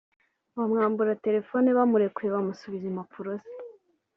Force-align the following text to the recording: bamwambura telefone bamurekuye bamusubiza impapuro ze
bamwambura 0.57 1.19
telefone 1.25 1.67
bamurekuye 1.77 2.29
bamusubiza 2.35 2.85
impapuro 2.91 3.29
ze 3.41 3.51